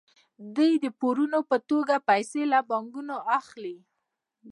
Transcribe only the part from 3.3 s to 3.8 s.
اخلي